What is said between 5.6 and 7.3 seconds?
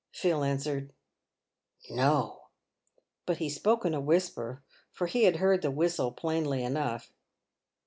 the whistle plainly enough.